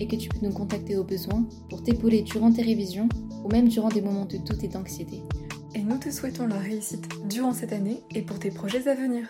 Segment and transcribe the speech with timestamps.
[0.00, 3.08] et que tu peux nous contacter au besoin pour t'épauler durant tes révisions
[3.44, 5.22] ou même durant des moments de doute et d'anxiété.
[5.74, 9.26] Et nous te souhaitons la réussite durant cette année et pour tes projets à venir.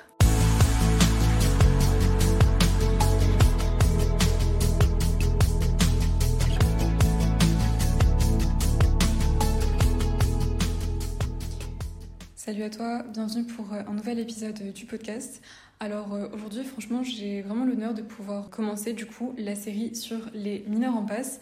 [12.48, 15.42] Salut à toi, bienvenue pour euh, un nouvel épisode du podcast.
[15.80, 20.18] Alors euh, aujourd'hui, franchement, j'ai vraiment l'honneur de pouvoir commencer du coup la série sur
[20.34, 21.40] les mineurs en passe.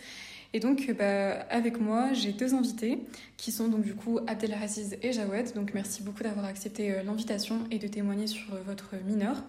[0.53, 2.98] Et donc, euh, bah, avec moi, j'ai deux invités
[3.37, 5.55] qui sont donc du coup Abdelaziz et Jawed.
[5.55, 9.43] Donc, merci beaucoup d'avoir accepté l'invitation et de témoigner sur votre mineur.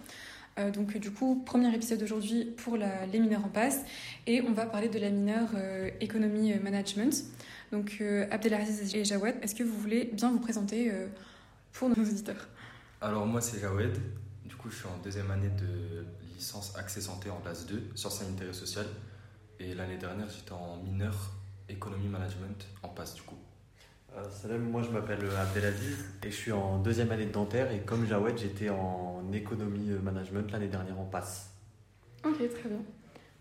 [0.57, 3.83] Euh, donc, du coup, premier épisode aujourd'hui pour les mineurs en passe.
[4.25, 7.25] Et on va parler de la mineure euh, économie management.
[7.71, 8.01] Donc,
[8.31, 10.89] Abdelaziz et Jawed, est-ce que vous voulez bien vous présenter
[11.73, 12.47] pour nos auditeurs?
[13.01, 13.97] Alors, moi, c'est Jawed.
[14.67, 18.49] Coup, je suis en deuxième année de licence Accès Santé en classe 2, sciences sanitaires
[18.49, 18.87] et sociales.
[19.61, 21.31] Et l'année dernière, j'étais en mineur
[21.69, 23.37] économie management en passe du coup.
[24.17, 27.79] Euh, salam, moi je m'appelle Abdelaziz et je suis en deuxième année de dentaire et
[27.79, 31.49] comme Jawed, j'étais en économie management l'année dernière en passe.
[32.25, 32.81] Ok, très bien.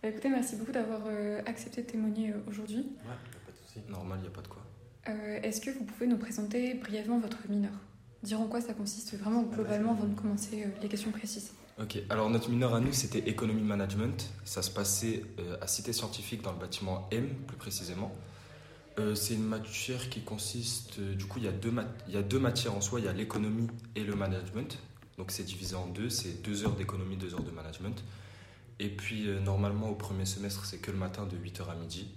[0.00, 2.86] Bah, écoutez, merci beaucoup d'avoir euh, accepté de témoigner euh, aujourd'hui.
[3.02, 3.80] Ouais, pas de souci.
[3.90, 4.62] Normal, il n'y a pas de quoi.
[5.08, 7.72] Euh, Est-ce que vous pouvez nous présenter brièvement votre mineur?
[8.22, 11.98] Dire en quoi ça consiste vraiment globalement avant de commencer euh, les questions précises Ok,
[12.08, 14.30] alors notre mineur à nous, c'était économie management.
[14.44, 18.12] Ça se passait euh, à Cité Scientifique dans le bâtiment M, plus précisément.
[18.98, 22.14] Euh, c'est une matière qui consiste, euh, du coup, il y, a deux mat- il
[22.14, 24.78] y a deux matières en soi, il y a l'économie et le management.
[25.18, 28.02] Donc c'est divisé en deux, c'est deux heures d'économie, deux heures de management.
[28.78, 32.08] Et puis euh, normalement au premier semestre, c'est que le matin de 8h à midi.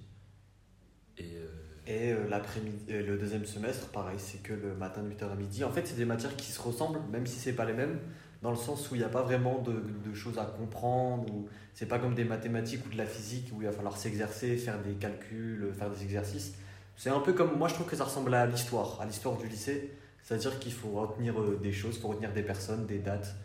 [1.18, 1.49] Et euh,
[1.90, 5.64] Et euh, euh, le deuxième semestre, pareil, c'est que le matin de 8h à midi.
[5.64, 8.00] En fait, c'est des matières qui se ressemblent, même si c'est pas les mêmes,
[8.44, 11.50] dans le sens où il n'y a pas vraiment de, de choses à comprendre, ou
[11.74, 14.80] c'est pas comme des mathématiques ou de la physique où il va falloir s'exercer, faire
[14.84, 16.54] des calculs, faire des exercices.
[16.96, 19.48] C'est un peu comme, moi je trouve que ça ressemble à l'histoire, à l'histoire du
[19.48, 19.92] lycée.
[20.22, 23.36] C'est-à-dire qu'il faut retenir euh, des choses, il retenir des personnes, des dates.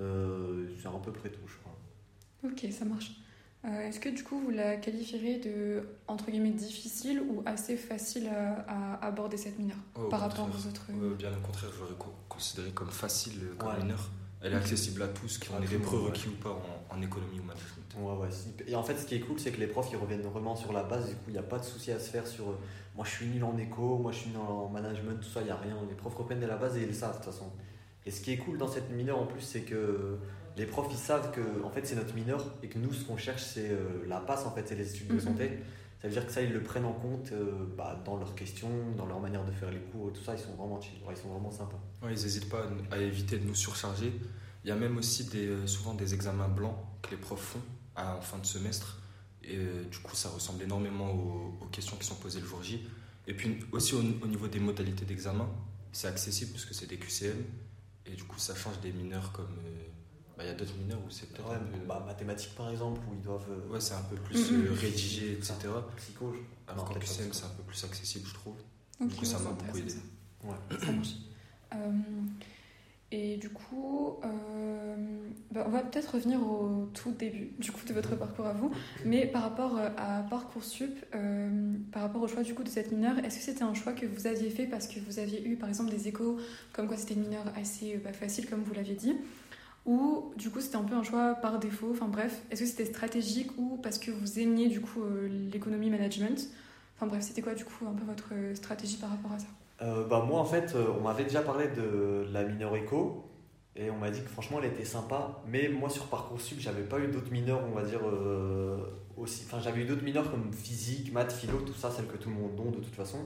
[0.00, 1.78] Euh, c'est à peu près tout, je crois.
[2.44, 3.12] Ok, ça marche.
[3.66, 8.28] Euh, Est-ce que du coup vous la qualifieriez de entre guillemets difficile ou assez facile
[8.28, 11.80] à, à aborder cette mineure Oh, par rapport aux autres Euh, bien au contraire, je
[11.80, 13.82] l'aurais co- considéré comme facile euh, comme Ouais.
[13.82, 14.10] mineur.
[14.42, 17.44] Elle est accessible à tous, qui ont des prérequis ou pas en, en économie ou
[17.44, 17.94] management.
[17.96, 18.28] Ouais, ouais.
[18.70, 20.70] Et en fait, ce qui est cool, c'est que les profs ils reviennent vraiment sur
[20.74, 21.08] la base.
[21.08, 22.58] Du coup, il n'y a pas de souci à se faire sur euh,
[22.94, 25.44] moi je suis nul en éco, moi je suis nul en management, tout ça, il
[25.46, 25.74] n'y a rien.
[25.88, 27.50] Les profs reprennent de la base et ils le savent de toute façon.
[28.04, 30.18] Et ce qui est cool dans cette mineure en plus, c'est que
[30.56, 33.16] les profs ils savent que en fait c'est notre mineur et que nous ce qu'on
[33.16, 35.20] cherche c'est euh, la passe en fait, c'est les études de Mhm.
[35.20, 35.58] santé.
[36.00, 38.68] Ça veut dire que ça ils le prennent en compte euh, bah, dans leurs questions,
[38.96, 41.20] dans leur manière de faire les cours, tout ça, ils sont vraiment chill, Ouais, ils
[41.20, 41.80] sont vraiment sympas.
[42.02, 44.12] Ouais, ils n'hésitent pas à, à éviter de nous surcharger.
[44.64, 47.60] Il y a même aussi des, euh, souvent des examens blancs que les profs font
[47.96, 49.00] à- en fin de semestre.
[49.42, 52.62] Et euh, du coup, ça ressemble énormément aux, aux questions qui sont posées le jour
[52.62, 52.86] J.
[53.26, 55.48] Et puis aussi au, au niveau des modalités d'examen,
[55.92, 57.36] c'est accessible parce que c'est des QCM.
[58.06, 59.56] Et du coup, ça change des mineurs comme.
[60.36, 61.86] Bah, Il y a d'autres mineurs où c'est peut-être Ouais, un peu.
[61.86, 63.46] bah, mathématiques par exemple, où ils doivent.
[63.50, 65.54] euh, Ouais, c'est un peu plus euh, rédigé, etc.
[65.96, 68.54] Psycho, je- Alors qu'en QCM, c'est un peu plus accessible, je trouve.
[69.00, 69.92] Ok, Du coup, ça m'a beaucoup aidé.
[69.92, 70.00] intéressant,
[70.44, 70.78] Ouais.
[70.80, 70.86] ça.
[70.86, 71.08] Ça marche.
[71.74, 71.90] Euh,
[73.10, 74.96] et du coup, euh,
[75.52, 78.72] bah, on va peut-être revenir au tout début du coup de votre parcours à vous,
[79.04, 83.18] mais par rapport à parcoursup, euh, par rapport au choix du coup de cette mineure,
[83.20, 85.68] est-ce que c'était un choix que vous aviez fait parce que vous aviez eu par
[85.68, 86.38] exemple des échos
[86.72, 89.14] comme quoi c'était une mineure assez bah, facile comme vous l'aviez dit,
[89.86, 91.88] ou du coup c'était un peu un choix par défaut.
[91.90, 95.90] Enfin bref, est-ce que c'était stratégique ou parce que vous aimiez du coup euh, l'économie
[95.90, 96.48] management?
[96.96, 99.46] Enfin bref, c'était quoi du coup un peu votre euh, stratégie par rapport à ça?
[99.82, 103.28] Euh, bah moi en fait on m'avait déjà parlé de la mineure éco
[103.76, 105.42] et on m'a dit que franchement elle était sympa.
[105.48, 108.00] Mais moi sur Parcoursup j'avais pas eu d'autres mineurs on va dire
[109.16, 112.30] aussi enfin j'avais eu d'autres mineurs comme physique, maths, philo, tout ça celles que tout
[112.30, 113.18] le monde donne de toute façon.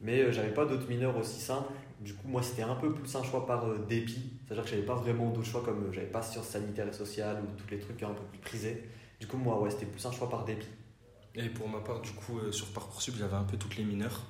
[0.00, 3.22] Mais j'avais pas d'autres mineurs aussi simples du coup moi c'était un peu plus un
[3.22, 5.92] choix par euh, dépit c'est à dire que j'avais pas vraiment d'autres choix comme euh,
[5.92, 8.88] j'avais pas sciences sanitaires et sociales ou tous les trucs un peu plus prisés
[9.20, 10.68] du coup moi ouais c'était plus un choix par dépit
[11.34, 14.26] Et pour ma part, du coup, euh, sur Parcoursup, j'avais un peu toutes les mineurs.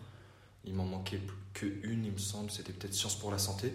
[0.65, 3.73] Il m'en manquait plus qu'une, il me semble, c'était peut-être Sciences pour la santé.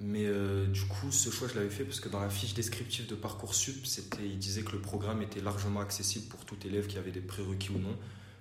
[0.00, 3.06] Mais euh, du coup, ce choix, je l'avais fait parce que dans la fiche descriptive
[3.06, 6.98] de Parcoursup, c'était, il disait que le programme était largement accessible pour tout élève qui
[6.98, 7.96] avait des prérequis ou non.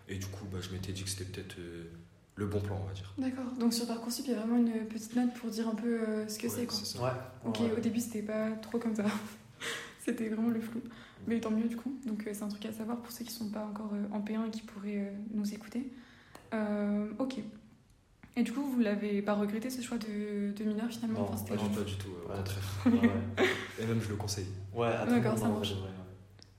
[0.08, 1.92] Et du coup, bah, je m'étais dit que c'était peut-être euh,
[2.40, 3.14] le bon plan, on va dire.
[3.18, 3.52] D'accord.
[3.60, 6.28] Donc sur Parcoursup, il y a vraiment une petite note pour dire un peu euh,
[6.28, 6.78] ce que Ouais, c'est, quoi.
[6.78, 7.04] ça.
[7.04, 7.10] Ouais.
[7.46, 7.72] Ok, ouais.
[7.78, 9.04] au début, c'était pas trop comme ça.
[10.00, 10.82] c'était vraiment le flou.
[11.28, 11.94] Mais tant mieux, du coup.
[12.08, 14.22] Donc euh, c'est un truc à savoir pour ceux qui sont pas encore euh, en
[14.22, 15.92] P1 et qui pourraient euh, nous écouter.
[16.54, 17.40] Euh, ok.
[18.38, 21.20] Et du coup, vous l'avez pas regretté ce choix de, de mineur finalement?
[21.20, 22.38] Non, Enfin, Pas du, vraiment- pas du tout, au Ouais.
[22.38, 22.64] contraire.
[22.86, 24.48] Ouais, Et même, je le conseille.
[24.74, 25.74] ouais, à tout le D'accord, monde, ça marche.
[25.74, 25.90] vrai.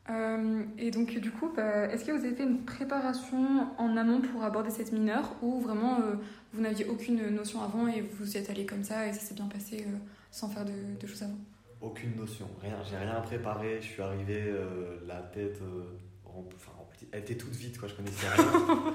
[0.08, 4.20] Euh, et donc, du coup, bah, est-ce que vous avez fait une préparation en amont
[4.20, 6.14] pour aborder cette mineure ou vraiment euh,
[6.52, 9.34] vous n'aviez aucune notion avant et vous y êtes allé comme ça et ça s'est
[9.34, 9.96] bien passé euh,
[10.30, 11.38] sans faire de, de choses avant?
[11.80, 15.84] Aucune notion, rien, j'ai rien préparé, je suis arrivé euh, la tête euh,
[16.24, 16.72] remplie, enfin
[17.12, 18.94] elle était toute vide quoi, je connaissais rien.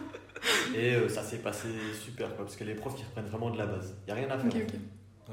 [0.76, 1.70] Et euh, ça s'est passé
[2.00, 4.24] super quoi, parce que les profs qui reprennent vraiment de la base, il n'y a
[4.24, 4.52] rien à faire.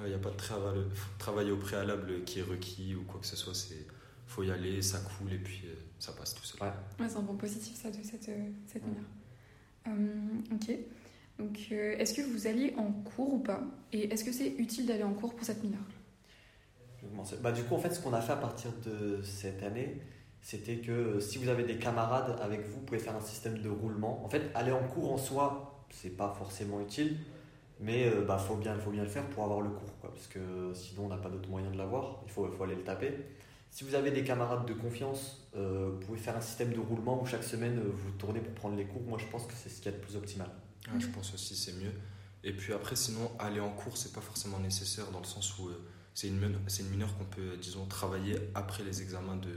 [0.05, 0.79] Il n'y a pas de travail,
[1.19, 3.55] travail au préalable qui est requis ou quoi que ce soit.
[3.55, 3.87] C'est
[4.33, 6.63] faut y aller, ça coule et puis euh, ça passe tout seul.
[6.63, 6.73] Ouais.
[6.99, 9.05] Ouais, c'est un point positif ça de cette, euh, cette mineure.
[9.89, 10.77] Euh, ok.
[11.39, 13.61] Donc, euh, est-ce que vous alliez en cours ou pas?
[13.93, 15.81] Et est-ce que c'est utile d'aller en cours pour cette mineure?
[17.43, 20.01] Bah, du coup, en fait, ce qu'on a fait à partir de cette année,
[20.41, 23.69] c'était que si vous avez des camarades avec vous, vous pouvez faire un système de
[23.69, 24.25] roulement.
[24.25, 27.19] En fait, aller en cours en soi, c'est pas forcément utile,
[27.81, 30.29] mais il bah, faut, bien, faut bien le faire pour avoir le cours, quoi, parce
[30.29, 32.23] que sinon, on n'a pas d'autre moyen de l'avoir.
[32.25, 33.13] Il faut, il faut aller le taper.
[33.73, 37.23] Si vous avez des camarades de confiance, euh, vous pouvez faire un système de roulement
[37.23, 39.01] où chaque semaine, euh, vous tournez pour prendre les cours.
[39.01, 40.51] Moi, je pense que c'est ce qu'il y a de plus optimal.
[40.93, 41.93] Ouais, je pense aussi c'est mieux.
[42.45, 45.69] Et puis après, sinon, aller en cours, c'est pas forcément nécessaire dans le sens où
[45.71, 49.55] euh, c'est une, une mineure qu'on peut, disons, travailler après les examens de,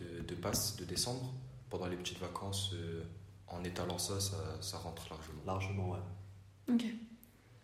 [0.00, 1.34] de, de passe de décembre,
[1.68, 2.72] pendant les petites vacances.
[2.72, 3.02] euh,
[3.46, 5.42] en étalant ça, ça, ça rentre largement.
[5.44, 6.72] Largement, ouais.
[6.74, 6.84] Ok.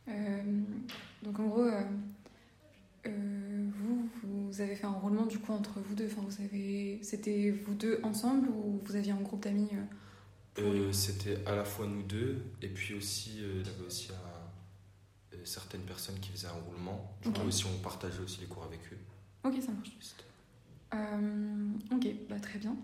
[0.08, 0.42] Euh,
[1.22, 1.82] donc en gros, euh,
[3.08, 6.06] euh, vous, vous avez fait un roulement du coup entre vous deux.
[6.06, 9.68] Enfin, vous avez, c'était vous deux ensemble ou vous aviez un groupe d'amis
[10.58, 14.10] euh, Euh, C'était à la fois nous deux, et puis aussi, il y avait aussi
[14.12, 17.12] un- certaines personnes qui faisaient un roulement.
[17.22, 18.98] Du coup, aussi, on partageait aussi les cours avec eux.
[19.44, 19.92] Ok, ça marche.
[21.92, 22.74] Ok, bah, très bien.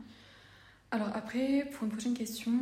[0.91, 2.53] Alors après, pour une prochaine question,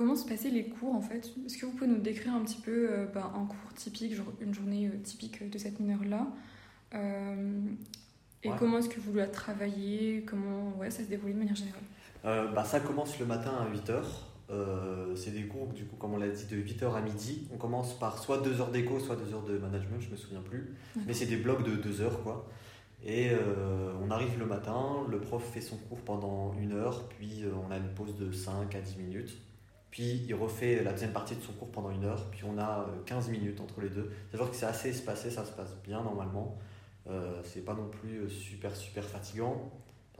[0.00, 1.30] comment se passaient les cours en fait?
[1.44, 4.32] Est-ce que vous pouvez nous décrire un petit peu euh, bah, un cours typique, genre
[4.40, 6.26] une journée euh, typique de cette mineure-là
[6.94, 7.60] Euh,
[8.42, 8.56] Et Ouais.
[8.58, 10.22] comment est-ce que vous la travaillez?
[10.26, 11.82] Comment ouais, ça se déroule de manière générale?
[12.54, 14.02] Bah, ça commence le matin à 8h.
[15.16, 17.46] c'est des cours, du coup, comme on l'a dit, de 8h à midi.
[17.52, 20.40] On commence par soit 2 heures d'éco, soit 2 heures de management, je me souviens
[20.40, 20.74] plus.
[21.06, 22.48] Mais c'est des blocs de 2 heures, quoi.
[23.04, 27.44] Et euh, on arrive le matin, le prof fait son cours pendant une heure, puis
[27.66, 29.36] on a une pause de 5 à 10 minutes.
[29.90, 32.80] Puis il refait la deuxième partie de son cours pendant une heure, puis on a
[32.88, 34.12] euh, 15 minutes entre les deux.
[34.30, 36.58] C'est-à-dire que c'est assez espacé, ça se passe bien normalement.
[37.08, 39.70] Euh, c'est pas non plus euh, super super fatigant.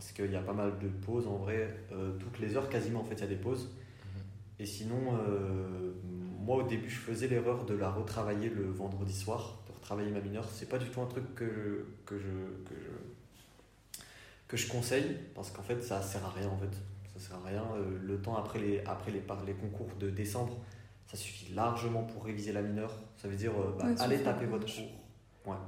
[0.00, 3.00] Parce qu'il y a pas mal de pauses en vrai euh, toutes les heures quasiment
[3.00, 3.68] en fait il y a des pauses.
[4.58, 5.92] Et sinon euh,
[6.38, 10.20] moi au début je faisais l'erreur de la retravailler le vendredi soir de retravailler ma
[10.20, 10.48] mineure.
[10.50, 12.30] C'est pas du tout un truc que je, que je,
[12.64, 14.00] que je,
[14.48, 15.18] que je conseille.
[15.34, 16.74] Parce qu'en fait ça sert à rien en fait
[17.20, 20.10] ça sert à rien Euh, le temps après les, après les, par les concours de
[20.10, 20.58] décembre
[21.06, 24.24] ça suffit largement pour réviser la mineure ça veut dire euh, bah, Ouais, allez le
[24.24, 24.90] taper votre cours
[25.46, 25.58] ouais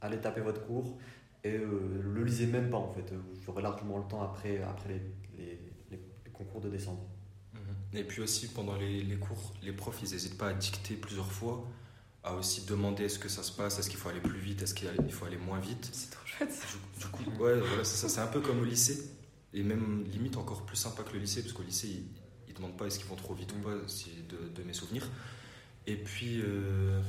[0.00, 0.98] allez taper votre cours
[1.44, 3.12] et euh, le lisez même pas en fait.
[3.12, 5.02] Vous aurez largement le temps après, après les,
[5.38, 5.60] les,
[5.92, 7.06] les- les concours de décembre.
[7.54, 7.98] Mhm.
[8.00, 11.30] Et puis aussi, pendant les, les cours, les profs, ils n'hésitent pas à dicter plusieurs
[11.30, 11.64] fois,
[12.24, 14.74] à aussi demander est-ce que ça se passe, est-ce qu'il faut aller plus vite, est-ce
[14.74, 15.88] qu'il il faut aller moins vite.
[15.92, 16.50] C'est trop chouette.
[16.98, 18.08] Du, du coup, ouais, voilà, c'est ça.
[18.08, 18.98] C'est un peu comme au lycée,
[19.56, 22.04] et même limite encore plus sympa que le lycée, parce qu'au lycée, ils,
[22.48, 25.08] ils demandent pas est-ce qu'ils vont trop vite ou pas, si, de, de mes souvenirs.
[25.86, 27.00] Et puis, euh,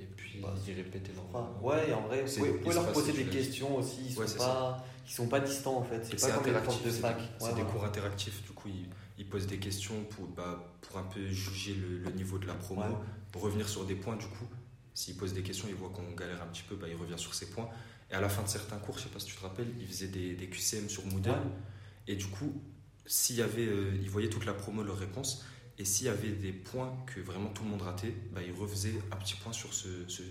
[0.00, 1.24] et puis, Bah, ils leur.
[1.32, 4.00] Enfin, ouais, et en vrai, vous pouvez, leur poser des questions aussi.
[4.06, 6.04] Ils sont pas, ils sont pas distants en fait.
[6.04, 7.18] C'est pas comme les profs de fac.
[7.18, 10.98] Ouais, c'est des cours interactifs, du coup ils, ils posent des questions pour, bah, pour
[10.98, 12.98] un peu juger le, le niveau de la promo,
[13.32, 14.46] pour revenir sur des points du coup.
[14.94, 17.34] S'ils posent des questions, ils voient qu'on galère un petit peu, bah, ils reviennent sur
[17.34, 17.68] ces points.
[18.10, 19.86] Et à la fin de certains cours, je sais pas si tu te rappelles, ils
[19.86, 21.30] faisaient des, des QCM sur Moodle.
[21.30, 21.36] Ouais.
[22.08, 22.52] Et du coup,
[23.06, 25.44] s'il y avait, euh, ils voyaient toute la promo, leurs réponses.
[25.78, 28.94] Et s'il y avait des points que vraiment tout le monde ratait, bah, ils refaisaient
[29.12, 30.22] un petit point sur ce, ce,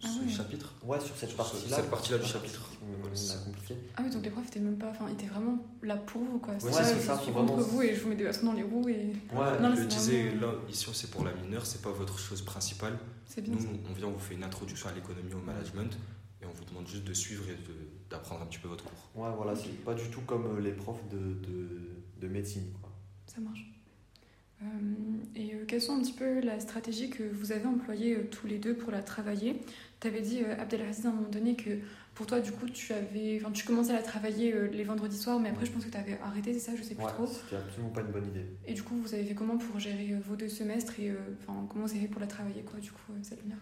[0.00, 0.74] ce Ah chapitre.
[0.84, 1.76] Ouais, sur cette partie-là.
[1.76, 2.70] cette partie-là du chapitre.
[3.14, 3.38] Ça.
[3.44, 3.74] compliqué.
[3.96, 4.90] Ah oui, donc les profs étaient même pas.
[4.90, 6.54] Enfin, ils étaient vraiment là pour vous quoi.
[6.54, 8.52] Ouais, c'est je ça, suis faut contre vous et je vous mets des bâtons dans
[8.54, 11.66] les roues et Ouais, Non, là, je disais, vraiment- là, ici c'est pour la mineure,
[11.66, 12.98] c'est pas votre chose principale.
[13.26, 13.68] c'est bien Nous, ça.
[13.90, 15.98] on vient, on vous fait une introduction à l'économie, au management,
[16.42, 17.56] et on vous demande juste de suivre et
[18.10, 19.10] d'apprendre un petit peu votre cours.
[19.14, 21.68] Ouais, voilà, c'est pas du tout comme euh, les profs de, de,
[22.20, 22.72] de médecine.
[22.80, 22.90] Quoi.
[23.26, 23.66] Ça marche.
[24.62, 24.66] Euh,
[25.34, 28.46] et euh, quelles sont un petit peu la stratégie que vous avez employée euh, tous
[28.46, 29.60] les deux pour la travailler?
[30.00, 31.78] Tu avais dit, euh, Abdelaziz, à un moment donné, que
[32.14, 35.16] pour toi, du coup, tu avais, enfin, tu commençais à la travailler euh, les vendredis
[35.16, 36.76] soirs, mais après, je pense que tu avais arrêté, c'est ça?
[36.76, 37.26] Je sais plus Ouais, trop.
[37.26, 38.46] c'était absolument pas une bonne idée.
[38.66, 41.16] Et du coup, vous avez fait comment pour gérer euh, vos deux semestres et euh,
[41.40, 43.58] enfin, comment vous avez fait pour la travailler, quoi, du coup, euh, cette lumière?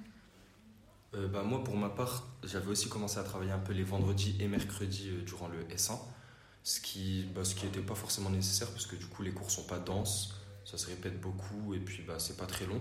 [1.15, 4.37] Euh, bah, moi, pour ma part, j'avais aussi commencé à travailler un peu les vendredis
[4.41, 5.99] et mercredis euh, durant le S1,
[6.63, 9.51] ce qui bah, ce qui n'était pas forcément nécessaire parce que du coup, les cours
[9.51, 12.81] sont pas denses, ça se répète beaucoup et puis bah, c'est pas très long.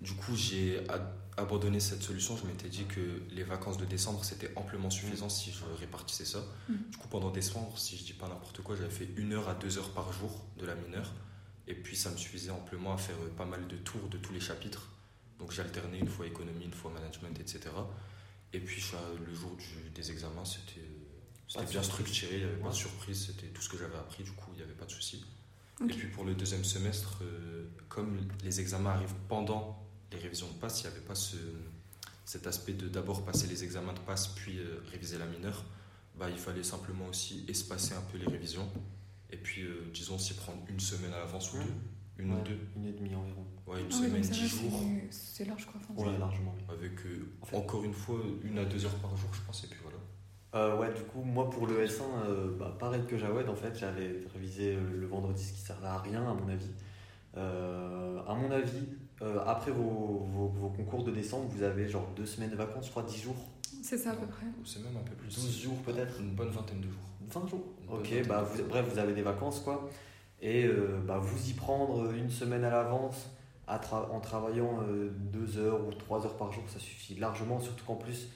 [0.00, 0.86] Du coup, j'ai
[1.36, 2.36] abandonné cette solution.
[2.36, 6.44] Je m'étais dit que les vacances de décembre, c'était amplement suffisant si je répartissais ça.
[6.68, 6.78] Mhm.
[6.90, 9.54] Du coup, pendant décembre, si je dis pas n'importe quoi, j'avais fait une heure à
[9.54, 11.12] deux heures par jour de la mineure.
[11.66, 14.32] Et puis, ça me suffisait amplement à faire euh, pas mal de tours de tous
[14.32, 14.88] les chapitres.
[15.38, 17.60] Donc, j'alternais une fois économie, une fois management, etc.
[18.52, 20.80] Et puis, ça, le jour du- des examens, c'était
[21.54, 21.84] bien surprise.
[21.84, 24.50] structuré, il n'y avait pas de surprise, c'était tout ce que j'avais appris, du coup,
[24.54, 25.24] il n'y avait pas de souci.
[25.80, 30.54] Et puis pour le deuxième semestre, euh, comme les examens arrivent pendant les révisions de
[30.58, 31.36] passe, il n'y avait pas ce,
[32.24, 35.64] cet aspect de d'abord passer les examens de passe puis euh, réviser la mineure.
[36.18, 38.68] Bah, il fallait simplement aussi espacer un peu les révisions
[39.30, 41.64] et puis euh, disons s'y prendre une semaine à l'avance ou Mhm.
[41.64, 41.72] deux,
[42.18, 43.44] une Ouais, ou deux, Une et demie environ.
[43.66, 45.80] ouais, une Ah semaine, dix jours, c'est- large, quoi.
[45.96, 46.54] Enfin, Ouais, largement.
[46.68, 49.64] avec euh, En fait- encore une fois une à deux heures par jour, je pense,
[49.64, 49.98] et puis voilà.
[50.54, 53.78] Euh, ouais, du coup, moi pour le S1, euh, bah, pareil que Jawed, en fait,
[53.78, 56.70] j'avais révisé euh, le vendredi, ce qui servait à rien, à mon avis.
[57.36, 58.88] Euh, à mon avis,
[59.22, 62.86] euh, après vos, vos, vos concours de décembre, vous avez genre deux semaines de vacances,
[62.86, 63.36] je crois, 10 jours,
[63.82, 64.46] C'est ça, à peu près.
[64.64, 65.28] C'est même un peu plus.
[65.34, 67.02] 12 jours peut-être Une bonne vingtaine de jours.
[67.30, 69.88] 20 jours Une Ok, bah, vous, bref, vous avez des vacances quoi.
[70.40, 73.30] Et euh, bah, vous y prendre une semaine à l'avance
[73.66, 77.60] en travaillant euh, deux heures ou trois heures par jour, ça suffit largement.
[77.60, 78.28] Surtout qu'en plus,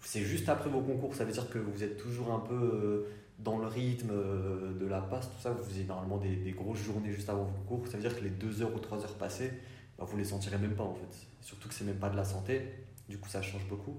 [0.00, 3.08] c'est juste après vos concours, ça veut dire que vous êtes toujours un peu euh,
[3.38, 5.50] dans le rythme euh, de la passe, tout ça.
[5.50, 8.30] Vous faisiez normalement des, grosses journées juste avant vos concours, ça veut dire que les
[8.30, 9.52] deux heures ou trois heures passées,
[9.98, 11.26] bah, vous les sentirez même pas en fait.
[11.42, 12.62] Surtout que c'est même pas de la santé,
[13.08, 13.96] du coup ça change beaucoup.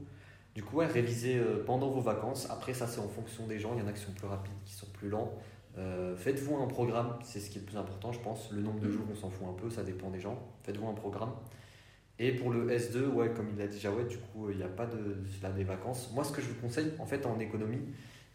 [0.55, 2.47] Du coup, euh, pendant vos vacances.
[2.49, 3.71] Après, ça, c'est en fonction des gens.
[3.75, 5.31] Il y en a qui sont plus rapides, qui sont plus lents.
[5.77, 8.51] Euh, Faites-vous un programme, c'est ce qui est le plus important, je pense.
[8.51, 10.37] Le nombre de jours, on s'en fout un peu, ça dépend des gens.
[10.63, 11.31] Faites-vous un programme.
[12.17, 14.63] Et pour le S2, ouais, comme il l'a dit Jawed, du coup, euh, il n'y
[14.63, 16.11] a pas de là, des vacances.
[16.13, 17.81] Moi, ce que je vous conseille, en fait, en économie,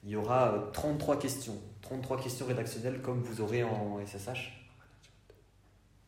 [0.04, 1.56] il y aura euh, 33 questions.
[1.82, 4.68] 33 questions rédactionnelles comme vous aurez en SSH.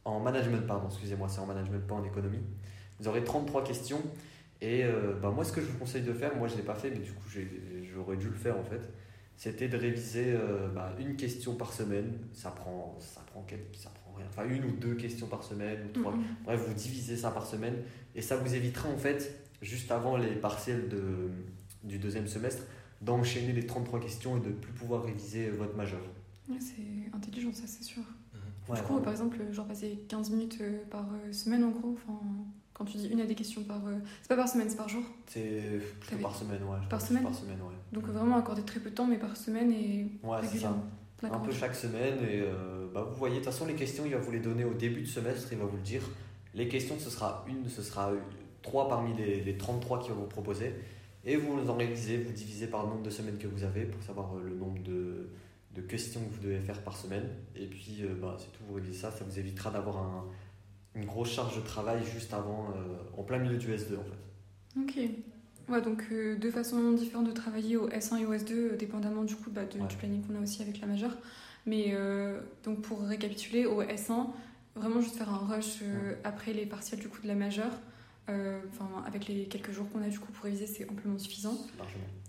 [0.07, 2.43] En management, pardon, excusez-moi, c'est en management, pas en économie.
[2.99, 4.01] Vous aurez 33 questions.
[4.61, 6.65] Et euh, bah, moi, ce que je vous conseille de faire, moi je ne l'ai
[6.65, 7.29] pas fait, mais du coup
[7.95, 8.81] j'aurais dû le faire en fait,
[9.37, 12.19] c'était de réviser euh, bah, une question par semaine.
[12.33, 14.27] Ça prend, ça prend quelques, ça prend rien.
[14.29, 16.13] Enfin, une ou deux questions par semaine, ou trois.
[16.13, 16.25] Mhm.
[16.45, 17.77] Bref, vous divisez ça par semaine.
[18.15, 21.31] Et ça vous évitera en fait, juste avant les partiels de,
[21.85, 22.63] du deuxième semestre,
[23.03, 26.01] d'enchaîner les 33 questions et de ne plus pouvoir réviser votre majeur.
[26.49, 28.03] Ouais, c'est intelligent, ça, c'est sûr.
[28.69, 29.03] Ouais, du coup, vraiment.
[29.03, 32.19] par exemple, genre passer 15 minutes euh, par euh, semaine en gros, enfin,
[32.77, 33.79] quand tu dis une à des questions par.
[33.87, 35.03] euh, c'est pas par semaine, c'est par jour?
[35.27, 36.77] C'est plutôt par semaine, ouais.
[36.91, 37.23] Par semaine?
[37.23, 37.75] Par semaine, ouais.
[37.93, 40.77] Donc vraiment accorder très peu de temps, mais par semaine et Ouais, c'est ça.
[41.23, 44.13] Un peu chaque semaine et euh, bah, vous voyez, de toute façon les questions il
[44.13, 46.03] va vous les donner au début de semestre, il va vous le dire.
[46.55, 48.13] Les questions ce sera une, ce sera
[48.63, 50.75] trois parmi les, les 33 qu'il va vous proposer
[51.25, 54.03] et vous en révisez, vous divisez par le nombre de semaines que vous avez pour
[54.03, 55.31] savoir euh, le nombre de,
[55.75, 58.75] de questions que vous devez faire par semaine et puis euh, bah, c'est tout, vous
[58.75, 60.25] révisez ça, ça vous évitera d'avoir un-
[60.97, 64.81] une grosse charge de travail juste avant, euh, en plein milieu du S2 en fait.
[64.81, 65.11] Ok.
[65.69, 69.25] Ouais, donc euh, deux façons différentes de travailler au S1 et au S2, euh, dépendamment
[69.25, 69.87] du coup bah, de- Ouais.
[69.89, 71.17] du planning qu'on a aussi avec la majeure.
[71.67, 74.29] Mais euh, donc pour récapituler, au S1,
[74.77, 75.81] vraiment juste faire un rush
[76.23, 77.73] après les partiels du coup de la majeure.
[78.29, 81.57] Enfin, avec les quelques jours qu'on a du coup pour réviser, c'est amplement suffisant.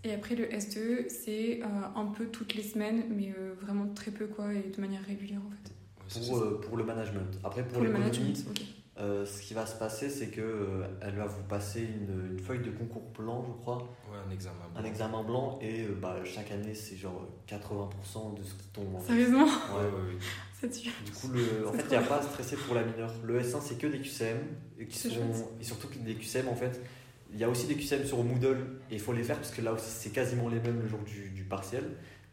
[0.04, 1.62] Et après le S2, c'est
[1.96, 5.50] un peu toutes les semaines, mais vraiment très peu quoi, et de manière régulière en
[5.52, 5.72] fait.
[6.08, 7.38] C'est Pour, euh, pour le management.
[7.44, 8.62] Après pour, Pour le l'économie, management, ok.
[9.00, 12.40] Euh, ce qui va se passer, c'est que euh, elle va vous passer une, une
[12.40, 13.78] feuille de concours blanc, je crois,
[14.12, 14.56] Ouais, un examen.
[14.76, 18.96] un examen blanc, et euh, bah, chaque année, c'est genre 80% de ce qui tombe.
[18.96, 19.08] en fait.
[19.14, 20.64] Sérieusement Ouais, Ouais.
[20.64, 20.90] ouais, tue.
[21.06, 23.14] Du coup, le, en C'est fait, il n'y a pas à stresser pour la mineure.
[23.24, 24.38] Le S1, c'est que des QCM,
[24.80, 25.22] et, qui C'est sont,
[25.62, 26.82] et surtout que des QCM, en fait,
[27.32, 28.58] il y a aussi des QCM sur Moodle,
[28.90, 31.00] et il faut les faire parce que là aussi, c'est quasiment les mêmes le jour
[31.06, 31.84] du, du partiel.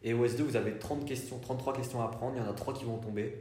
[0.02, 2.54] Et au S2, vous avez 30 questions, 33 questions à prendre, il y en a
[2.54, 3.38] 3 qui vont tomber.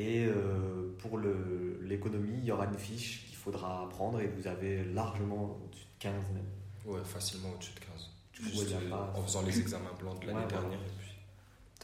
[0.00, 4.82] Et euh, pour l'économie, il y aura une fiche qu'il faudra apprendre, et vous avez
[4.84, 6.44] largement au-dessus de 15 même.
[6.86, 8.10] Ouais, facilement au-dessus de 15.
[8.32, 10.38] Du coup, Juste, il y a euh, pas- En faisant les examens blancs de l'année
[10.40, 10.60] Ouais, voilà.
[10.68, 11.10] dernière, et puis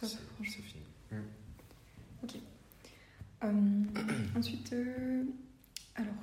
[0.01, 0.45] Top, c'est franchement.
[0.57, 0.83] c'est fini.
[3.45, 3.49] Euh,
[4.39, 5.23] ensuite, euh,
[5.95, 6.15] alors,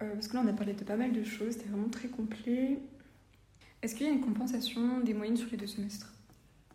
[0.00, 2.08] euh, parce que là on a parlé de pas mal de choses, c'était vraiment très
[2.08, 2.78] complet.
[3.82, 6.10] Est-ce qu'il y a une compensation des moyennes sur les deux semestres?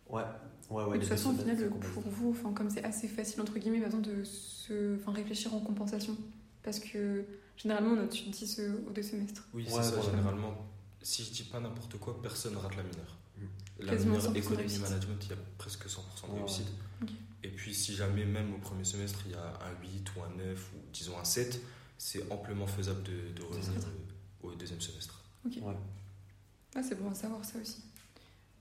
[0.08, 0.22] Ouais,
[0.70, 0.96] ouais, ouais.
[0.96, 3.80] Et De toute façon, au final, pour vous, enfin, comme c'est assez facile entre guillemets
[3.80, 6.16] maintenant de se, enfin, réfléchir en compensation,
[6.62, 7.24] parce que
[7.56, 9.46] généralement on a de 10 euh, aux deux semestres.
[9.54, 10.10] Oui, Ouais, c'est ça, voilà.
[10.10, 10.66] généralement.
[11.02, 13.16] Si je dis pas n'importe quoi, personne rate la mineure.
[13.38, 13.42] Mm.
[13.80, 16.66] La Quasiment mineure 100% de économie management, il y a presque 100% de réussite.
[17.02, 17.08] Ok.
[17.44, 20.36] Et puis si jamais même au premier semestre il y a un 8 ou un
[20.36, 21.62] 9 ou disons un 7,
[21.96, 23.80] c'est amplement faisable de, de revenir
[24.42, 25.22] au deuxième semestre.
[26.74, 27.82] Ah, c'est bon à savoir ça aussi.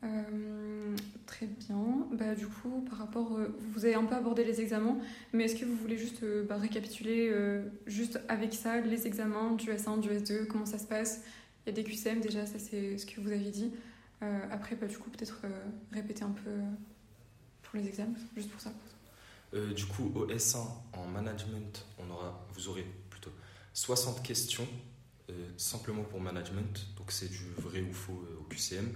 [0.04, 2.08] Euh, très bien.
[2.12, 4.98] Bah, du coup, par rapport, euh, vous avez un peu abordé les examens,
[5.34, 7.34] mais est-ce que vous voulez juste euh, bah, récapituler
[7.86, 11.22] juste avec ça les examens du S1, du S2, comment ça se passe?
[11.66, 13.72] Il y a des QCM déjà, ça c'est ce que vous aviez dit.
[14.52, 15.42] Après, bah, du coup, peut-être
[15.92, 16.52] répéter un peu
[17.64, 18.72] pour les examens, juste pour ça.
[19.76, 20.60] Du coup, au S1
[20.94, 23.32] en management, on aura, vous aurez plutôt
[23.74, 24.68] 60 questions
[25.58, 26.88] simplement pour management.
[26.98, 28.90] Donc c'est du vrai ou faux au QCM.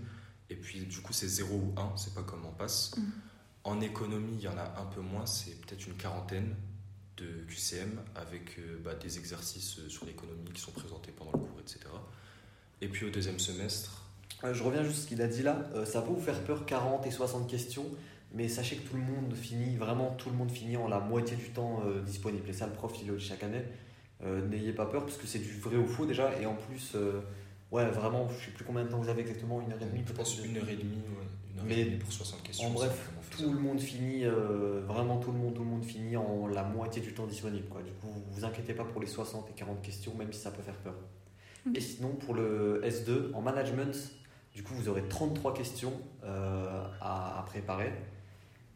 [0.51, 2.95] Et puis du coup, c'est 0 ou 1, c'est pas comme en passe.
[2.97, 3.11] Mhm.
[3.63, 6.55] En économie, il y en a un peu moins, c'est peut-être une quarantaine
[7.17, 11.39] de QCM avec euh, bah, des exercices euh, sur l'économie qui sont présentés pendant le
[11.39, 11.79] cours, etc.
[12.81, 13.97] Et puis au deuxième semestre,
[14.43, 15.69] Euh, je reviens juste à ce qu'il a dit là.
[15.75, 17.85] Euh, ça peut vous faire peur 40 et 60 questions,
[18.33, 21.37] mais sachez que tout le monde finit, vraiment tout le monde finit en la moitié
[21.37, 22.49] du temps euh, disponible.
[22.49, 23.63] Et ça, le prof, il le dit chaque année.
[24.23, 26.35] Euh, N'ayez pas peur parce que c'est du vrai ou faux déjà.
[26.41, 27.21] Et en plus, euh,
[27.71, 30.03] ouais, vraiment, je sais plus combien de temps vous avez exactement, une heure et demie
[30.05, 32.43] je pense peut-être une heure et demie, ouais, une heure Mais et demie pour 60
[32.43, 32.67] questions.
[32.67, 36.17] en bref, Tout le monde finit, euh, vraiment tout le monde, tout le monde finit
[36.17, 37.67] en la moitié du temps disponible.
[37.69, 37.81] Quoi.
[37.81, 40.51] Du coup, vous vous inquiétez pas pour les 60 et 40 questions, même si ça
[40.51, 40.95] peut faire peur.
[41.75, 43.95] Et sinon, pour le S2, en management,
[44.55, 47.93] du coup, vous aurez 33 questions euh, à, à préparer.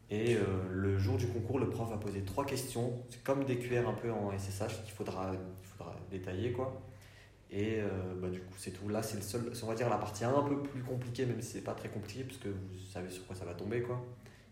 [0.08, 2.92] Et euh, le jour du concours, le prof va poser trois questions.
[3.10, 6.52] C'est comme des QR un peu en SSH qu'il faudra, il faudra détailler.
[6.52, 6.80] Quoi.
[7.50, 7.88] Et euh,
[8.20, 8.88] bah, du coup, c'est tout.
[8.88, 11.52] Là, c'est le seul, on va dire la partie un peu plus compliquée, même si
[11.52, 13.82] c'est pas très compliqué, parce que vous savez sur quoi ça va tomber.
[13.82, 14.04] Quoi.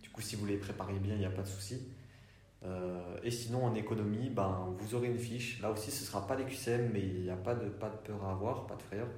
[0.03, 1.81] Du coup, si vous les préparez bien, il n'y a pas de souci.
[2.65, 5.61] Euh, et sinon, en économie, ben, vous aurez une fiche.
[5.61, 7.91] Là aussi, ce ne sera pas les QCM, mais il n'y a pas de, pas
[7.91, 9.09] de peur à avoir, pas de frayeur.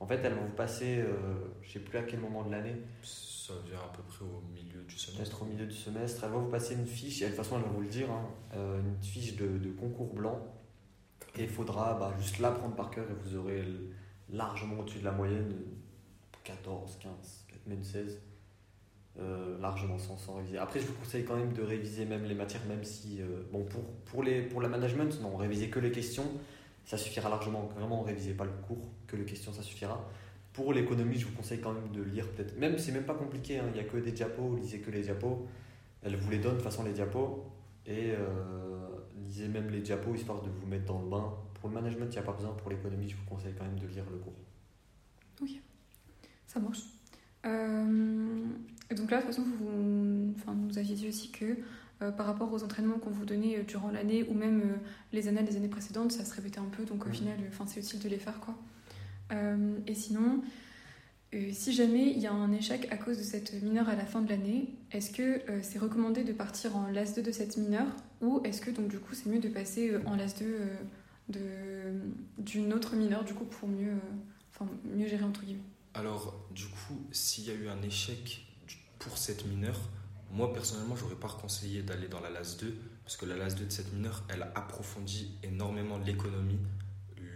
[0.00, 1.12] En fait, elles vont vous passer, euh,
[1.60, 4.42] je ne sais plus à quel moment de l'année, Ça vient à peu près au
[4.54, 5.18] milieu du semestre.
[5.18, 7.56] peut-être au milieu du semestre, elles vont vous passer une fiche, et de toute façon,
[7.56, 10.40] elles vont vous le dire, hein, euh, une fiche de, de concours blanc.
[11.44, 13.64] Il faudra bah, juste la prendre par cœur, et vous aurez
[14.30, 15.52] largement au-dessus de la moyenne,
[16.44, 18.20] 14, 15, peut-être même 16.
[19.20, 20.58] euh, largement sans, sans réviser.
[20.58, 23.64] Après, je vous conseille quand même de réviser même les matières, même si, euh, bon,
[23.64, 26.24] pour, pour, les, pour la management, non, révisez que les questions,
[26.84, 27.66] ça suffira largement.
[27.76, 30.08] Vraiment, révisez pas le cours, que les questions, ça suffira.
[30.52, 33.58] Pour l'économie, je vous conseille quand même de lire peut-être, même c'est même pas compliqué,
[33.58, 35.46] hein, il n'y a que des diapos, lisez que les diapos.
[36.02, 37.44] Elle vous les donne de toute façon les diapos,
[37.86, 38.88] et euh,
[39.26, 41.32] lisez même les diapos histoire de vous mettre dans le bain.
[41.60, 43.78] Pour le management, il n'y a pas besoin, pour l'économie, je vous conseille quand même
[43.78, 44.32] de lire le cours.
[46.46, 46.80] Ça marche.
[47.44, 48.44] Euh,
[48.96, 51.58] donc là, de toute façon, vous, enfin, vous nous aviez dit aussi que
[52.00, 54.76] euh, par rapport aux entraînements qu'on vous donnait euh, durant l'année ou même euh,
[55.12, 56.84] les années des années précédentes, ça se répétait un peu.
[56.84, 57.14] Donc au Mhm.
[57.14, 58.40] final, enfin, c'est utile de les faire.
[58.40, 58.54] quoi.
[59.86, 60.42] Et sinon,
[61.52, 64.22] si jamais il y a un échec à cause de cette mineure à la fin
[64.22, 67.88] de l'année, est-ce que euh, c'est recommandé de partir en LAS 2 de cette mineure
[68.20, 70.46] ou est-ce que donc du coup c'est mieux de passer euh, en LAS 2
[71.36, 72.00] euh,
[72.38, 73.98] d'une autre mineure du coup pour mieux, euh,
[74.50, 75.62] enfin, mieux gérer entre guillemets?
[75.94, 78.46] Alors, du coup, s'il y a eu un échec
[78.98, 79.80] pour cette mineure,
[80.32, 83.66] moi personnellement, j'aurais pas conseillé d'aller dans la LAS 2 parce que la LAS 2
[83.66, 86.58] de cette mineure, elle approfondit énormément l'économie,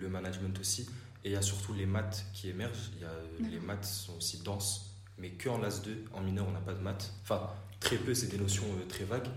[0.01, 0.87] le management aussi,
[1.25, 2.91] et il y a surtout les maths qui émergent.
[2.97, 6.47] Il y a, les maths sont aussi denses, mais que en LAS 2, en mineur,
[6.49, 7.13] on n'a pas de maths.
[7.23, 9.29] Enfin, très peu, c'est des notions euh, très vagues.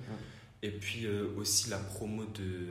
[0.63, 2.69] Et puis euh, aussi la promo de,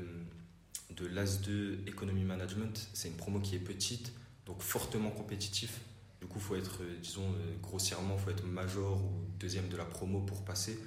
[0.96, 4.12] de l'AS 2 Economy Management, c'est une promo qui est petite,
[4.46, 5.81] donc fortement compétitif.
[6.20, 9.77] Du coup, il faut être, euh, disons, grossièrement, il faut être major ou deuxième de
[9.77, 10.79] la promo pour passer.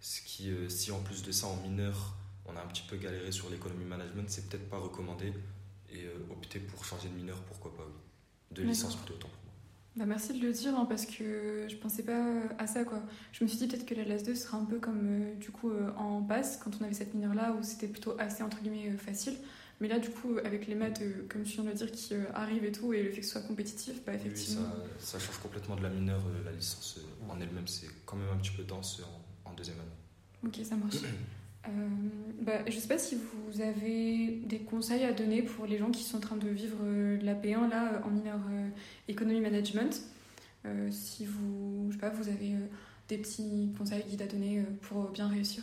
[0.00, 3.30] Ce qui, si en plus de ça, en mineur, on a un petit peu galéré
[3.30, 5.32] sur l'économie management, c'est peut-être pas recommandé.
[5.92, 8.56] Et euh, opter pour changer de mineur, pourquoi pas, oui.
[8.56, 9.52] De licence plutôt, autant pour moi.
[9.94, 12.24] Bah merci de le dire hein, parce que je pensais pas
[12.58, 13.02] à ça quoi.
[13.32, 15.50] Je me suis dit peut-être que la LAS 2 sera un peu comme euh, du
[15.50, 18.60] coup euh, en passe quand on avait cette mineure là où c'était plutôt assez entre
[18.62, 19.34] guillemets euh, facile.
[19.80, 22.14] Mais là du coup avec les maths euh, comme tu viens de le dire qui
[22.14, 24.66] euh, arrivent et tout et le fait que ce soit compétitif, bah oui, effectivement.
[24.98, 26.22] ça, ça change complètement de la mineure.
[26.26, 29.02] euh, la licence euh, en elle-même, c'est quand même un petit peu dense
[29.44, 30.46] en, en deuxième année.
[30.46, 30.96] Ok ça marche.
[31.68, 31.70] Euh,
[32.40, 36.02] bah, je sais pas si vous avez des conseils à donner pour les gens qui
[36.02, 38.68] sont en train de vivre euh, la P1 là euh, en mineur euh,
[39.08, 40.02] économie management.
[40.66, 42.54] Euh, si vous, je sais pas, vous avez
[43.08, 45.62] des petits conseils guides à donner pour bien réussir.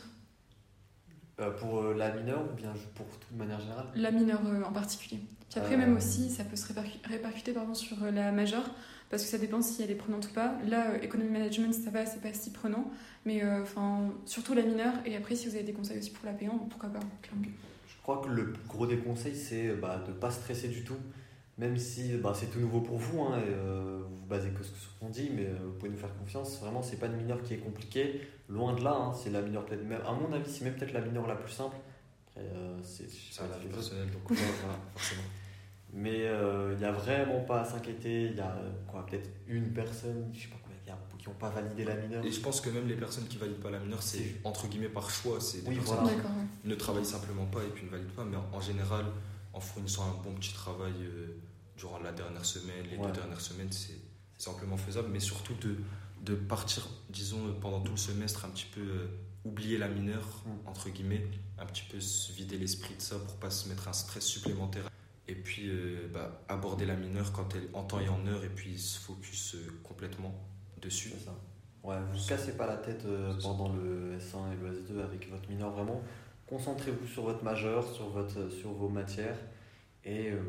[1.59, 3.88] Pour la mineure ou bien pour toute manière générale?
[3.95, 5.21] La mineure en particulier.
[5.49, 8.69] Puis après, même aussi, ça peut se répercu- répercuter pardon, sur la majeure,
[9.10, 10.54] parce que ça dépend si elle est prenante ou pas.
[10.67, 12.91] Là, euh, Economy Management, ça va, c'est pas si prenant,
[13.26, 14.93] mais euh, enfin, surtout la mineure.
[15.06, 17.45] Et après, si vous avez des conseils aussi pour la P1, pourquoi pas, clairement.
[17.88, 20.84] Je crois que le plus gros des conseils, c'est bah, de ne pas stresser du
[20.84, 20.98] tout.
[21.60, 24.63] même si bah, c'est tout nouveau pour vous, hein, et, euh, vous vous basez que
[24.63, 26.58] sur ce qu'on dit, mais euh, vous pouvez nous faire confiance.
[26.62, 28.93] Vraiment, c'est pas une mineure qui est compliquée, loin de là.
[28.95, 31.36] hein, c'est la mineure peut-être même, à mon avis, c'est même peut-être la mineure la
[31.36, 31.76] plus simple.
[32.30, 33.74] Après, euh, c'est les autres.
[33.76, 35.24] personnel, donc voilà, forcément.
[35.93, 36.19] Mais
[36.71, 38.25] il n'y a vraiment pas à s'inquiéter.
[38.28, 40.97] Il y a euh, quoi, peut-être une personne, je sais pas combien, il y a,
[41.17, 42.23] qui n'ont pas validé la mineure.
[42.23, 44.89] Et je pense que même les personnes qui valident pas la mineure, c'est entre guillemets
[44.89, 45.39] par choix.
[45.41, 46.12] C'est des Oui, personnes voilà.
[46.62, 48.23] Qui ne travaillent simplement pas et puis ne valident pas.
[48.23, 49.06] Mais en, en général,
[49.54, 51.28] en fournissant un bon petit travail euh,
[51.78, 53.08] durant la dernière semaine, les Ouais.
[53.08, 55.10] deux dernières semaines, c'est amplement faisable.
[55.12, 55.75] Mais surtout de,
[56.23, 59.08] de partir, disons, euh, pendant tout le semestre, un petit peu euh,
[59.43, 60.69] oublier la mineure, Mm.
[60.69, 61.25] entre guillemets,
[61.58, 64.88] un petit peu se vider l'esprit de ça pour pas se mettre un stress supplémentaire.
[65.30, 68.50] Et puis euh, bah, aborder la mineure quand elle en temps et en heure et
[68.50, 70.34] puis se focus euh, complètement
[70.82, 71.12] dessus.
[71.12, 71.36] C'est ça.
[71.84, 75.30] Ouais, vous ne cassez pas la tête euh, pendant le S1 et le S2 avec
[75.30, 76.02] votre mineur, vraiment.
[76.48, 79.38] Concentrez-vous sur votre majeur, sur, votre, sur vos matières.
[80.04, 80.39] Et euh,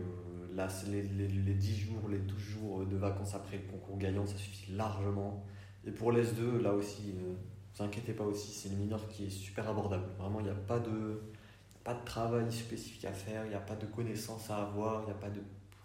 [0.55, 4.27] là, les, les, les 10 jours, les 12 jours de vacances après le concours gagnant,
[4.27, 5.45] ça suffit largement.
[5.87, 7.35] Et pour l'S2, là aussi, ne
[7.75, 10.07] vous inquiétez pas aussi, c'est une mineure qui est super abordable.
[10.19, 11.21] Vraiment, il n'y a pas de,
[11.85, 15.07] pas de travail spécifique à faire, il n'y a pas de connaissances à avoir, il
[15.07, 15.41] n'y a pas de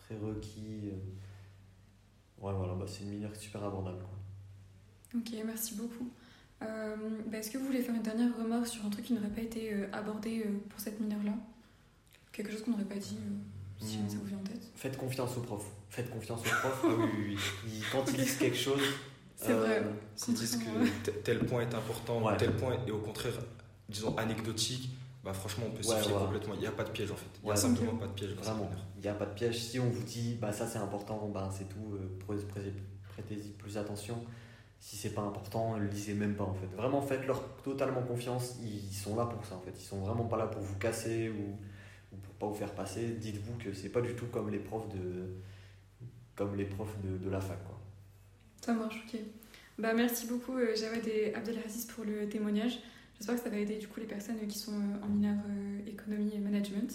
[0.07, 0.91] prérequis.
[0.91, 2.41] euh.
[2.45, 3.99] Ouais, voilà, bah, c'est une mineure qui est super abordable.
[3.99, 5.19] Quoi.
[5.19, 6.09] Ok, merci beaucoup.
[6.61, 6.95] Euh,
[7.27, 9.41] bah, Est-ce que vous voulez faire une dernière remarque sur un truc qui n'aurait pas
[9.41, 11.33] été euh, abordé euh, pour cette mineure-là
[12.31, 13.17] Quelque chose qu'on n'aurait pas dit,
[13.79, 14.09] si Hmm.
[14.09, 14.69] ça vous vient en tête?
[14.75, 15.69] Faites confiance aux profs.
[15.89, 16.81] Faites confiance aux profs.
[16.83, 17.37] Ah oui, oui, oui.
[17.67, 18.81] Ils- quand ils disent quelque chose.
[19.37, 19.83] C'est vrai.
[20.27, 22.37] Disent Contrairement que te- tel point est important, Ouais.
[22.37, 23.33] tel point est au contraire,
[23.89, 24.89] disons, anecdotique,
[25.25, 26.53] bah franchement, on peut Ouais, s'y fier complètement.
[26.53, 27.25] Il n'y a pas de piège en fait.
[27.41, 28.69] Il n'y a simplement pas de piège Vraiment.
[28.95, 29.59] Il n'y a pas de piège.
[29.59, 31.95] Si on vous dit, bah ça c'est important, bah c'est tout.
[31.95, 32.35] euh,
[33.09, 34.23] Prêtez-y plus attention.
[34.79, 36.67] Si c'est pas important, lisez même pas en fait.
[36.75, 38.57] Vraiment, faites-leur totalement confiance.
[38.61, 39.71] Ils sont là pour ça en fait.
[39.75, 41.57] Ils sont vraiment pas là pour vous casser ou,
[42.13, 43.07] ou pour pas vous faire passer.
[43.19, 45.29] Dites-vous que c'est pas du tout comme les profs de,
[46.35, 47.79] comme les profs de, de la fac quoi.
[48.63, 49.19] Ça marche, ok.
[49.79, 52.79] Bah, merci beaucoup euh, Jawad et Abdelaziz pour le témoignage.
[53.17, 55.89] J'espère que ça va aider du coup les personnes qui sont euh, en mineur euh,
[55.89, 56.91] économie et management.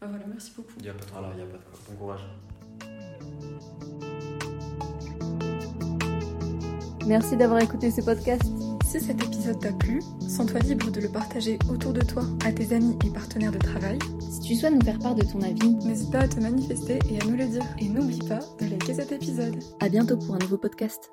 [0.00, 0.72] Bah, voilà, merci beaucoup.
[0.78, 1.78] Il n'y a pas de Voilà, il n'y a pas de quoi.
[1.90, 2.20] Bon courage.
[7.06, 8.42] Merci d'avoir écouté ce podcast.
[8.84, 12.74] Si cet épisode t'a plu, sens-toi libre de le partager autour de toi à tes
[12.74, 13.98] amis et partenaires de travail.
[14.30, 17.20] Si tu souhaites nous faire part de ton avis, N'hésite pas à te manifester et
[17.20, 17.64] à nous le dire.
[17.78, 19.56] Et n'oublie pas de liker cet épisode.
[19.80, 21.10] à bientôt pour un nouveau podcast.